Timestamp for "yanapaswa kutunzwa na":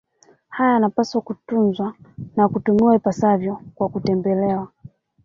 0.73-2.49